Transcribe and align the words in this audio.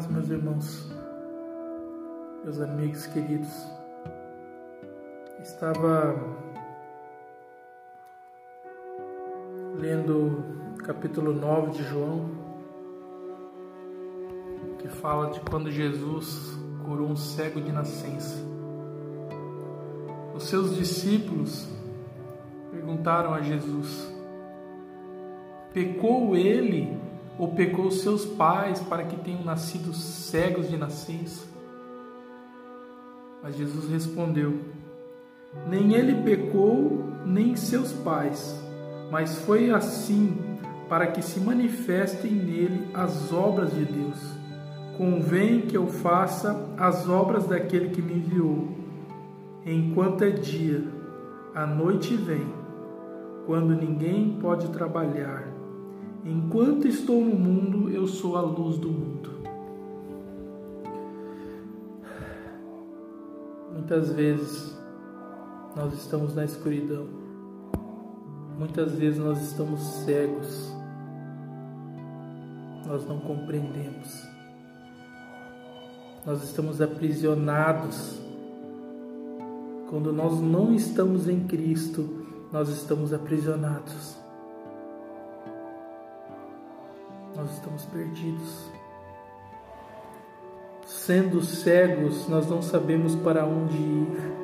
paz, 0.00 0.06
meus 0.06 0.30
irmãos, 0.30 0.90
meus 2.44 2.60
amigos 2.60 3.06
queridos. 3.06 3.50
Estava 5.42 6.14
lendo 9.78 10.44
capítulo 10.84 11.34
9 11.34 11.72
de 11.72 11.82
João, 11.84 12.30
que 14.78 14.88
fala 14.88 15.30
de 15.32 15.40
quando 15.40 15.70
Jesus 15.70 16.58
curou 16.84 17.08
um 17.08 17.16
cego 17.16 17.60
de 17.60 17.72
nascença. 17.72 18.38
Os 20.34 20.44
seus 20.44 20.76
discípulos 20.76 21.68
perguntaram 22.70 23.34
a 23.34 23.42
Jesus: 23.42 24.10
Pecou 25.74 26.34
ele 26.34 27.09
ou 27.38 27.48
pecou 27.48 27.90
seus 27.90 28.24
pais 28.24 28.80
para 28.80 29.04
que 29.04 29.16
tenham 29.16 29.42
nascido 29.42 29.92
cegos 29.92 30.68
de 30.68 30.76
nascença? 30.76 31.46
Mas 33.42 33.56
Jesus 33.56 33.88
respondeu: 33.88 34.60
Nem 35.68 35.94
ele 35.94 36.22
pecou, 36.22 37.04
nem 37.24 37.56
seus 37.56 37.92
pais, 37.92 38.60
mas 39.10 39.38
foi 39.40 39.70
assim 39.70 40.36
para 40.88 41.06
que 41.06 41.22
se 41.22 41.40
manifestem 41.40 42.32
nele 42.32 42.88
as 42.92 43.32
obras 43.32 43.72
de 43.72 43.84
Deus. 43.84 44.18
Convém 44.98 45.62
que 45.62 45.76
eu 45.76 45.86
faça 45.86 46.68
as 46.76 47.08
obras 47.08 47.46
daquele 47.46 47.90
que 47.90 48.02
me 48.02 48.14
enviou. 48.14 48.68
Enquanto 49.64 50.24
é 50.24 50.30
dia, 50.30 50.84
a 51.54 51.66
noite 51.66 52.16
vem, 52.16 52.46
quando 53.46 53.74
ninguém 53.74 54.38
pode 54.40 54.68
trabalhar. 54.70 55.49
Enquanto 56.24 56.86
estou 56.86 57.24
no 57.24 57.34
mundo, 57.34 57.88
eu 57.88 58.06
sou 58.06 58.36
a 58.36 58.42
luz 58.42 58.76
do 58.76 58.90
mundo. 58.90 59.30
Muitas 63.72 64.12
vezes 64.12 64.78
nós 65.74 65.94
estamos 65.94 66.34
na 66.34 66.44
escuridão. 66.44 67.06
Muitas 68.58 68.92
vezes 68.92 69.18
nós 69.18 69.40
estamos 69.40 69.80
cegos. 70.04 70.70
Nós 72.86 73.08
não 73.08 73.18
compreendemos. 73.20 74.22
Nós 76.26 76.42
estamos 76.44 76.82
aprisionados. 76.82 78.20
Quando 79.88 80.12
nós 80.12 80.38
não 80.38 80.74
estamos 80.74 81.26
em 81.26 81.46
Cristo, 81.46 82.26
nós 82.52 82.68
estamos 82.68 83.14
aprisionados. 83.14 84.19
Nós 87.36 87.52
estamos 87.52 87.84
perdidos. 87.86 88.70
Sendo 90.86 91.42
cegos, 91.42 92.28
nós 92.28 92.48
não 92.48 92.60
sabemos 92.60 93.14
para 93.14 93.44
onde 93.44 93.76
ir. 93.76 94.40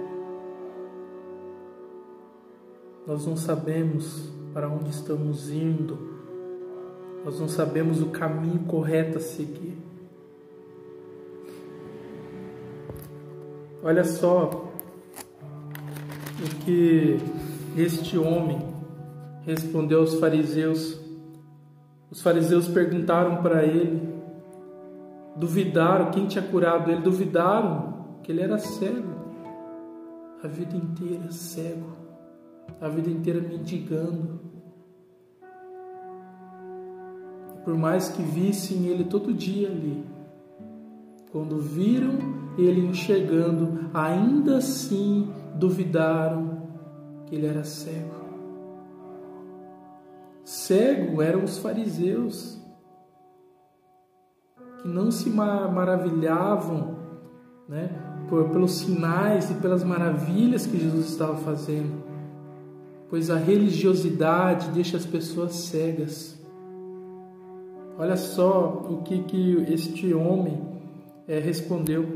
Nós 3.06 3.26
não 3.26 3.36
sabemos 3.36 4.30
para 4.52 4.68
onde 4.68 4.90
estamos 4.90 5.50
indo. 5.50 5.98
Nós 7.24 7.40
não 7.40 7.48
sabemos 7.48 8.00
o 8.00 8.06
caminho 8.06 8.60
correto 8.60 9.18
a 9.18 9.20
seguir. 9.20 9.76
Olha 13.82 14.04
só 14.04 14.72
o 16.40 16.64
que 16.64 17.18
este 17.76 18.18
homem 18.18 18.58
respondeu 19.44 20.00
aos 20.00 20.14
fariseus 20.14 21.05
os 22.16 22.22
fariseus 22.22 22.66
perguntaram 22.66 23.42
para 23.42 23.62
ele, 23.62 24.00
duvidaram 25.36 26.10
quem 26.10 26.26
tinha 26.26 26.42
curado 26.42 26.90
ele, 26.90 27.02
duvidaram 27.02 28.06
que 28.22 28.32
ele 28.32 28.40
era 28.40 28.56
cego. 28.56 29.14
A 30.42 30.48
vida 30.48 30.74
inteira 30.74 31.30
cego, 31.30 31.94
a 32.80 32.88
vida 32.88 33.10
inteira 33.10 33.38
mendigando. 33.38 34.40
Por 37.62 37.76
mais 37.76 38.08
que 38.08 38.22
vissem 38.22 38.86
ele 38.86 39.04
todo 39.04 39.34
dia 39.34 39.68
ali, 39.68 40.02
quando 41.30 41.60
viram 41.60 42.14
ele 42.56 42.80
enxergando, 42.80 43.90
ainda 43.92 44.56
assim 44.56 45.30
duvidaram 45.54 46.62
que 47.26 47.34
ele 47.34 47.46
era 47.46 47.62
cego. 47.62 48.25
Cego 50.46 51.20
eram 51.20 51.42
os 51.42 51.58
fariseus, 51.58 52.56
que 54.80 54.86
não 54.86 55.10
se 55.10 55.28
maravilhavam 55.28 56.98
né, 57.68 57.90
por, 58.28 58.50
pelos 58.50 58.76
sinais 58.76 59.50
e 59.50 59.54
pelas 59.54 59.82
maravilhas 59.82 60.64
que 60.64 60.78
Jesus 60.78 61.06
estava 61.06 61.36
fazendo, 61.38 62.00
pois 63.10 63.28
a 63.28 63.36
religiosidade 63.36 64.70
deixa 64.70 64.96
as 64.96 65.04
pessoas 65.04 65.52
cegas. 65.52 66.40
Olha 67.98 68.16
só 68.16 68.86
o 68.88 69.02
que, 69.02 69.24
que 69.24 69.66
este 69.68 70.14
homem 70.14 70.62
é, 71.26 71.40
respondeu. 71.40 72.06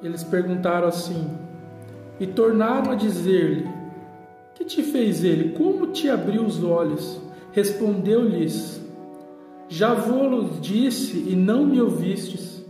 Eles 0.00 0.22
perguntaram 0.22 0.86
assim, 0.86 1.28
e 2.20 2.26
tornaram 2.28 2.92
a 2.92 2.94
dizer-lhe: 2.94 3.79
que 4.60 4.64
te 4.66 4.82
fez 4.82 5.24
ele? 5.24 5.52
Como 5.54 5.86
te 5.86 6.10
abriu 6.10 6.44
os 6.44 6.62
olhos? 6.62 7.18
Respondeu-lhes: 7.52 8.80
Já 9.68 9.94
vou-lo 9.94 10.60
disse 10.60 11.16
e 11.16 11.34
não 11.34 11.64
me 11.64 11.80
ouvistes. 11.80 12.62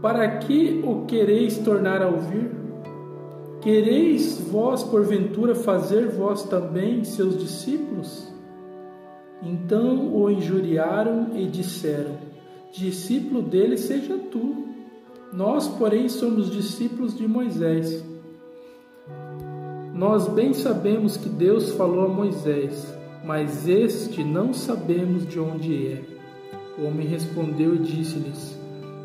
Para 0.00 0.38
que 0.38 0.82
o 0.84 1.04
quereis 1.04 1.58
tornar 1.58 2.02
a 2.02 2.08
ouvir? 2.08 2.50
Quereis 3.60 4.38
vós, 4.50 4.82
porventura, 4.82 5.54
fazer 5.54 6.08
vós 6.08 6.42
também 6.44 7.04
seus 7.04 7.38
discípulos? 7.38 8.32
Então 9.42 10.14
o 10.14 10.30
injuriaram 10.30 11.36
e 11.36 11.46
disseram: 11.46 12.16
Discípulo 12.72 13.42
dele 13.42 13.76
seja 13.76 14.16
tu. 14.16 14.64
Nós, 15.32 15.68
porém, 15.68 16.08
somos 16.08 16.50
discípulos 16.50 17.16
de 17.16 17.26
Moisés. 17.26 18.04
Nós 19.94 20.26
bem 20.26 20.52
sabemos 20.52 21.16
que 21.16 21.28
Deus 21.28 21.70
falou 21.70 22.06
a 22.06 22.08
Moisés, 22.08 22.92
mas 23.24 23.68
este 23.68 24.24
não 24.24 24.52
sabemos 24.52 25.24
de 25.24 25.38
onde 25.38 25.86
é. 25.86 26.02
O 26.76 26.86
homem 26.86 27.06
respondeu 27.06 27.76
e 27.76 27.78
disse-lhes: 27.78 28.58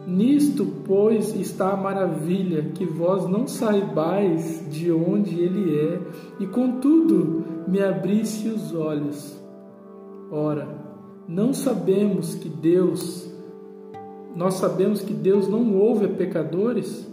Nisto, 0.07 0.65
pois, 0.87 1.35
está 1.35 1.73
a 1.73 1.77
maravilha, 1.77 2.63
que 2.73 2.85
vós 2.85 3.29
não 3.29 3.47
saibais 3.47 4.65
de 4.71 4.91
onde 4.91 5.39
ele 5.39 5.77
é, 5.79 6.01
e 6.39 6.47
contudo 6.47 7.45
me 7.67 7.79
abrisse 7.83 8.47
os 8.47 8.73
olhos. 8.73 9.39
Ora, 10.31 10.67
não 11.27 11.53
sabemos 11.53 12.33
que 12.33 12.49
Deus, 12.49 13.31
nós 14.35 14.55
sabemos 14.55 15.01
que 15.01 15.13
Deus 15.13 15.47
não 15.47 15.75
ouve 15.75 16.05
a 16.05 16.09
pecadores, 16.09 17.07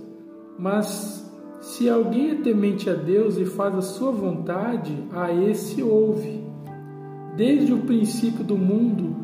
mas 0.58 1.25
se 1.66 1.90
alguém 1.90 2.30
é 2.30 2.34
temente 2.36 2.88
a 2.88 2.94
Deus 2.94 3.36
e 3.38 3.44
faz 3.44 3.74
a 3.74 3.82
sua 3.82 4.12
vontade, 4.12 4.96
a 5.12 5.32
esse 5.32 5.82
ouve. 5.82 6.40
Desde 7.36 7.72
o 7.72 7.78
princípio 7.78 8.44
do 8.44 8.56
mundo, 8.56 9.16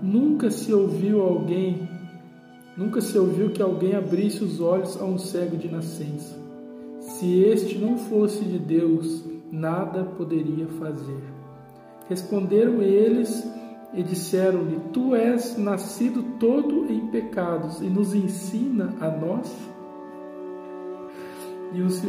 nunca 0.00 0.48
se 0.48 0.72
ouviu 0.72 1.20
alguém, 1.20 1.88
nunca 2.76 3.00
se 3.00 3.18
ouviu 3.18 3.50
que 3.50 3.60
alguém 3.60 3.96
abrisse 3.96 4.44
os 4.44 4.60
olhos 4.60 4.96
a 4.98 5.04
um 5.04 5.18
cego 5.18 5.56
de 5.56 5.68
nascença. 5.68 6.38
Se 7.00 7.40
este 7.42 7.76
não 7.76 7.98
fosse 7.98 8.44
de 8.44 8.60
Deus, 8.60 9.24
nada 9.50 10.04
poderia 10.04 10.68
fazer. 10.68 11.20
Responderam 12.08 12.80
eles 12.80 13.44
e 13.92 14.04
disseram-lhe: 14.04 14.78
Tu 14.92 15.16
és 15.16 15.58
nascido 15.58 16.22
todo 16.38 16.86
em 16.88 17.08
pecados 17.08 17.80
e 17.80 17.86
nos 17.86 18.14
ensina 18.14 18.94
a 19.00 19.10
nós? 19.10 19.52
E 21.72 21.82
os 21.82 22.02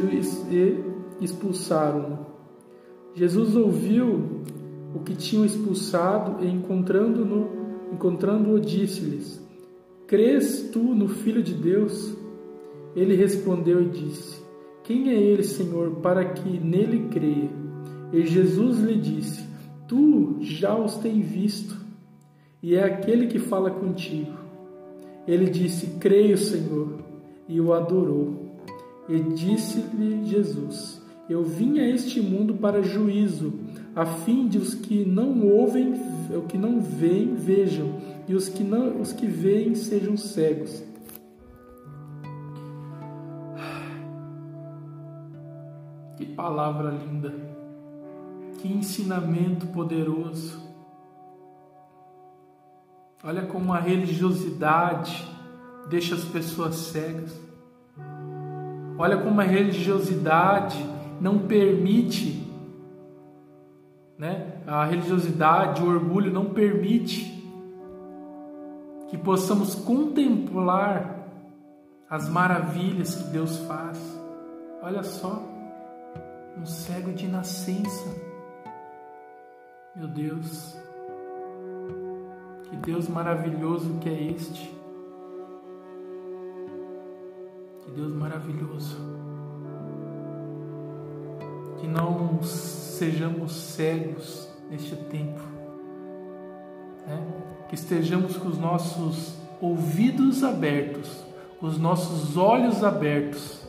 expulsaram-no. 1.20 2.26
Jesus 3.14 3.56
ouviu 3.56 4.42
o 4.94 5.00
que 5.00 5.14
tinham 5.14 5.44
expulsado 5.44 6.44
e 6.44 6.48
encontrando-o, 6.48 7.92
encontrando 7.92 8.58
disse-lhes: 8.60 9.40
Crês 10.06 10.70
tu 10.72 10.80
no 10.80 11.08
Filho 11.08 11.42
de 11.42 11.54
Deus? 11.54 12.16
Ele 12.96 13.14
respondeu 13.14 13.82
e 13.82 13.88
disse: 13.88 14.40
Quem 14.82 15.10
é 15.10 15.14
ele, 15.14 15.42
Senhor, 15.42 15.96
para 15.96 16.24
que 16.24 16.58
nele 16.58 17.08
creia? 17.10 17.50
E 18.12 18.26
Jesus 18.26 18.78
lhe 18.80 18.96
disse: 18.96 19.44
Tu 19.86 20.38
já 20.40 20.76
os 20.76 20.96
tens 20.96 21.24
visto, 21.24 21.76
e 22.62 22.74
é 22.74 22.82
aquele 22.82 23.26
que 23.28 23.38
fala 23.38 23.70
contigo. 23.70 24.32
Ele 25.26 25.48
disse: 25.48 25.98
Creio, 25.98 26.36
Senhor, 26.36 26.98
e 27.48 27.60
o 27.60 27.72
adorou. 27.72 28.49
E 29.10 29.18
disse-lhe 29.18 30.24
Jesus: 30.24 31.02
Eu 31.28 31.42
vim 31.42 31.80
a 31.80 31.88
este 31.88 32.20
mundo 32.20 32.54
para 32.54 32.80
juízo, 32.80 33.58
a 33.94 34.06
fim 34.06 34.46
de 34.46 34.56
os 34.56 34.72
que 34.72 35.04
não 35.04 35.48
ouvem, 35.48 35.94
o 36.30 36.42
que 36.42 36.56
não 36.56 36.80
veem, 36.80 37.34
vejam, 37.34 38.00
e 38.28 38.36
os 38.36 38.48
que 38.48 38.62
não, 38.62 39.00
os 39.00 39.12
que 39.12 39.26
veem 39.26 39.74
sejam 39.74 40.16
cegos. 40.16 40.82
Que 46.16 46.26
palavra 46.26 46.90
linda. 46.90 47.32
Que 48.60 48.68
ensinamento 48.68 49.66
poderoso. 49.68 50.60
Olha 53.24 53.46
como 53.46 53.72
a 53.72 53.80
religiosidade 53.80 55.26
deixa 55.88 56.14
as 56.14 56.24
pessoas 56.26 56.76
cegas. 56.76 57.49
Olha 59.00 59.16
como 59.16 59.40
a 59.40 59.44
religiosidade 59.44 60.76
não 61.18 61.38
permite, 61.38 62.46
né? 64.18 64.60
A 64.66 64.84
religiosidade, 64.84 65.82
o 65.82 65.88
orgulho 65.88 66.30
não 66.30 66.50
permite 66.50 67.24
que 69.08 69.16
possamos 69.16 69.74
contemplar 69.74 71.18
as 72.10 72.28
maravilhas 72.28 73.14
que 73.14 73.30
Deus 73.30 73.56
faz. 73.60 73.98
Olha 74.82 75.02
só, 75.02 75.42
um 76.58 76.66
cego 76.66 77.10
de 77.10 77.26
nascença. 77.26 78.06
Meu 79.96 80.08
Deus, 80.08 80.76
que 82.64 82.76
Deus 82.76 83.08
maravilhoso 83.08 83.94
que 83.94 84.10
é 84.10 84.22
este. 84.24 84.78
Deus 88.00 88.14
maravilhoso. 88.14 88.96
Que 91.78 91.86
não 91.86 92.42
sejamos 92.42 93.52
cegos 93.52 94.48
neste 94.70 94.96
tempo. 94.96 95.40
Né? 97.06 97.22
Que 97.68 97.74
estejamos 97.74 98.36
com 98.38 98.48
os 98.48 98.58
nossos 98.58 99.34
ouvidos 99.60 100.42
abertos, 100.42 101.24
os 101.60 101.78
nossos 101.78 102.38
olhos 102.38 102.82
abertos, 102.82 103.60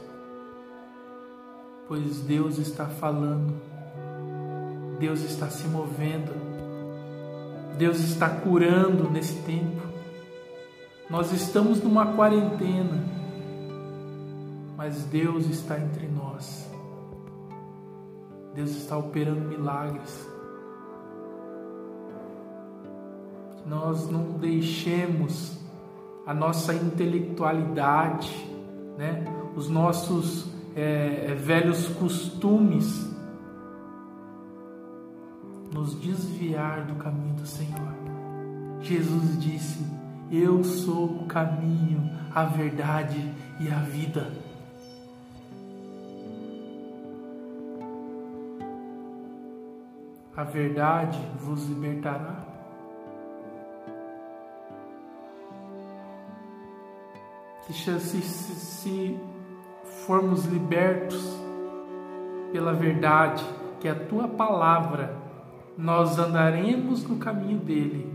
pois 1.87 2.21
Deus 2.21 2.57
está 2.57 2.85
falando, 2.85 3.53
Deus 4.97 5.21
está 5.23 5.49
se 5.49 5.67
movendo, 5.67 6.31
Deus 7.77 7.99
está 7.99 8.29
curando 8.29 9.09
nesse 9.09 9.41
tempo. 9.41 9.81
Nós 11.09 11.33
estamos 11.33 11.83
numa 11.83 12.13
quarentena, 12.13 13.20
mas 14.83 15.03
Deus 15.03 15.45
está 15.45 15.79
entre 15.79 16.07
nós. 16.07 16.67
Deus 18.55 18.71
está 18.71 18.97
operando 18.97 19.47
milagres. 19.47 20.27
Nós 23.63 24.09
não 24.09 24.39
deixemos 24.39 25.55
a 26.25 26.33
nossa 26.33 26.73
intelectualidade, 26.73 28.35
né? 28.97 29.23
os 29.55 29.69
nossos 29.69 30.51
é, 30.75 31.27
é 31.27 31.35
velhos 31.35 31.87
costumes 31.89 33.07
nos 35.71 35.93
desviar 35.93 36.87
do 36.87 36.95
caminho 36.95 37.35
do 37.35 37.45
Senhor. 37.45 37.93
Jesus 38.81 39.39
disse: 39.39 39.85
Eu 40.31 40.63
sou 40.63 41.05
o 41.05 41.25
caminho, 41.27 42.09
a 42.33 42.45
verdade 42.45 43.31
e 43.59 43.69
a 43.69 43.77
vida. 43.77 44.49
A 50.35 50.43
verdade 50.43 51.19
vos 51.39 51.65
libertará. 51.67 52.45
Se, 57.67 57.99
se, 57.99 58.21
se 58.21 59.19
formos 60.05 60.45
libertos 60.45 61.23
pela 62.51 62.73
verdade, 62.73 63.43
que 63.79 63.87
é 63.87 63.91
a 63.91 64.05
tua 64.05 64.27
palavra, 64.27 65.15
nós 65.77 66.19
andaremos 66.19 67.03
no 67.07 67.17
caminho 67.17 67.59
dele 67.59 68.11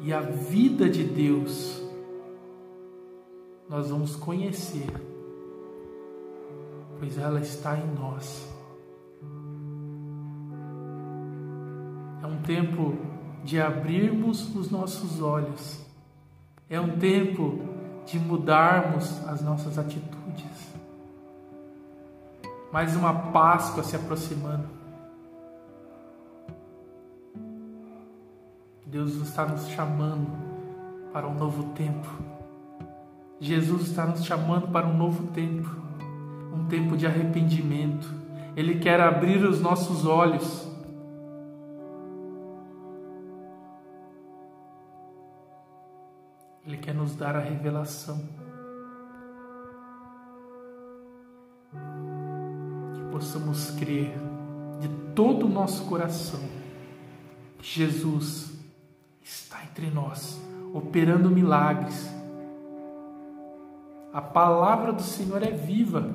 e 0.00 0.12
a 0.12 0.20
vida 0.20 0.88
de 0.88 1.04
Deus 1.04 1.82
nós 3.68 3.90
vamos 3.90 4.14
conhecer, 4.14 4.86
pois 6.98 7.18
ela 7.18 7.40
está 7.40 7.76
em 7.76 7.86
nós. 7.94 8.55
É 12.26 12.28
um 12.28 12.38
tempo 12.38 12.96
de 13.44 13.60
abrirmos 13.60 14.52
os 14.56 14.68
nossos 14.68 15.22
olhos, 15.22 15.80
é 16.68 16.80
um 16.80 16.98
tempo 16.98 17.60
de 18.04 18.18
mudarmos 18.18 19.24
as 19.28 19.40
nossas 19.42 19.78
atitudes. 19.78 20.74
Mais 22.72 22.96
uma 22.96 23.14
Páscoa 23.30 23.84
se 23.84 23.94
aproximando. 23.94 24.64
Deus 28.84 29.14
está 29.14 29.46
nos 29.46 29.68
chamando 29.68 30.26
para 31.12 31.28
um 31.28 31.34
novo 31.34 31.74
tempo. 31.74 32.08
Jesus 33.38 33.82
está 33.82 34.04
nos 34.04 34.24
chamando 34.24 34.66
para 34.72 34.84
um 34.84 34.96
novo 34.96 35.28
tempo, 35.28 35.70
um 36.52 36.66
tempo 36.66 36.96
de 36.96 37.06
arrependimento. 37.06 38.12
Ele 38.56 38.80
quer 38.80 39.00
abrir 39.00 39.44
os 39.44 39.60
nossos 39.60 40.04
olhos. 40.04 40.74
Nos 47.06 47.14
dar 47.14 47.36
a 47.36 47.38
revelação. 47.38 48.20
Que 52.94 53.12
possamos 53.12 53.70
crer 53.78 54.12
de 54.80 54.88
todo 55.14 55.46
o 55.46 55.48
nosso 55.48 55.84
coração 55.84 56.40
que 57.58 57.64
Jesus 57.64 58.58
está 59.22 59.62
entre 59.62 59.88
nós, 59.88 60.40
operando 60.74 61.30
milagres. 61.30 62.10
A 64.12 64.20
palavra 64.20 64.92
do 64.92 65.02
Senhor 65.02 65.44
é 65.44 65.52
viva. 65.52 66.10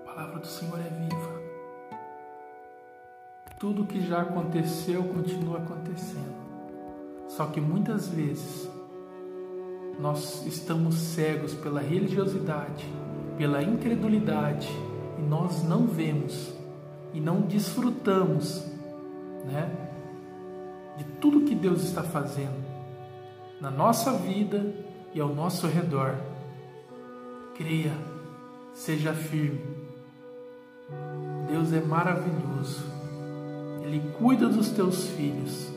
A 0.00 0.06
palavra 0.06 0.38
do 0.38 0.46
Senhor 0.46 0.80
é 0.80 0.88
viva. 0.88 1.36
Tudo 3.58 3.84
que 3.84 4.00
já 4.00 4.22
aconteceu 4.22 5.04
continua 5.04 5.58
acontecendo. 5.58 6.45
Só 7.36 7.44
que 7.44 7.60
muitas 7.60 8.08
vezes 8.08 8.66
nós 10.00 10.46
estamos 10.46 10.94
cegos 10.94 11.52
pela 11.52 11.82
religiosidade, 11.82 12.86
pela 13.36 13.62
incredulidade 13.62 14.70
e 15.18 15.22
nós 15.22 15.62
não 15.62 15.86
vemos 15.86 16.54
e 17.12 17.20
não 17.20 17.42
desfrutamos, 17.42 18.64
né, 19.44 19.70
de 20.96 21.04
tudo 21.20 21.44
que 21.44 21.54
Deus 21.54 21.82
está 21.82 22.02
fazendo 22.02 22.64
na 23.60 23.70
nossa 23.70 24.14
vida 24.14 24.74
e 25.12 25.20
ao 25.20 25.34
nosso 25.34 25.66
redor. 25.66 26.14
Creia, 27.54 27.92
seja 28.72 29.12
firme. 29.12 29.60
Deus 31.50 31.70
é 31.74 31.82
maravilhoso. 31.82 32.82
Ele 33.82 34.00
cuida 34.18 34.48
dos 34.48 34.70
teus 34.70 35.08
filhos. 35.08 35.75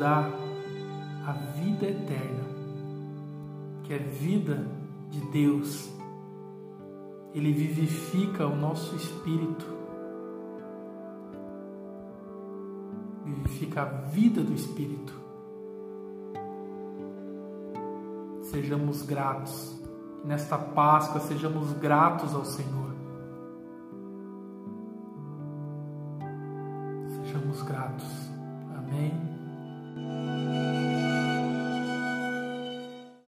Dá 0.00 0.28
a 1.26 1.32
vida 1.60 1.86
eterna, 1.86 2.44
que 3.84 3.94
é 3.94 3.98
vida 3.98 4.66
de 5.10 5.20
Deus 5.30 6.00
ele 7.34 7.52
vivifica 7.52 8.46
o 8.46 8.56
nosso 8.56 8.96
espírito, 8.96 9.64
vivifica 13.24 13.82
a 13.82 13.84
vida 13.84 14.42
do 14.42 14.52
espírito. 14.52 15.14
Sejamos 18.42 19.02
gratos, 19.02 19.80
nesta 20.24 20.58
Páscoa 20.58 21.20
sejamos 21.20 21.72
gratos 21.74 22.34
ao 22.34 22.44
Senhor. 22.44 22.89